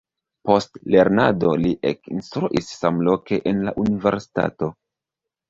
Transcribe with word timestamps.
Post 0.49 0.79
lernado 0.95 1.51
li 1.65 1.73
ekinstruis 1.89 2.73
samloke 2.79 3.41
en 3.53 3.61
la 3.69 3.77
universitato. 3.85 4.73